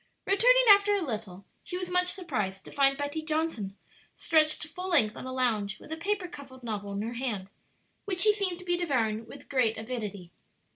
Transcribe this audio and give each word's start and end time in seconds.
Returning 0.25 0.63
after 0.67 0.95
a 0.95 1.03
little, 1.03 1.45
she 1.63 1.77
was 1.77 1.91
much 1.91 2.07
surprised 2.07 2.65
to 2.65 2.71
find 2.71 2.97
Betty 2.97 3.21
Johnson 3.21 3.77
stretched 4.15 4.65
full 4.65 4.89
length 4.89 5.15
on 5.15 5.27
a 5.27 5.31
lounge 5.31 5.79
with 5.79 5.91
a 5.91 5.95
paper 5.95 6.27
covered 6.27 6.63
novel 6.63 6.93
in 6.93 7.03
her 7.03 7.13
hand, 7.13 7.51
which 8.05 8.21
she 8.21 8.33
seemed 8.33 8.57
to 8.57 8.65
be 8.65 8.75
devouring 8.75 9.27
with 9.27 9.47
great 9.47 9.77
avidity. 9.77 10.31